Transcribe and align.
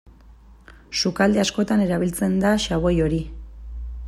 Sukalde 1.01 1.43
askotan 1.43 1.85
erabiltzen 1.87 2.41
da 2.47 2.57
xaboi 2.65 2.97
hori. 3.09 3.25